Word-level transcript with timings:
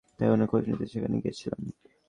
তাই 0.19 0.29
উনার 0.29 0.47
খোঁজ 0.47 0.63
নিতে 0.69 0.85
সেখানে 0.87 1.15
গিয়েছিলাম। 1.23 1.61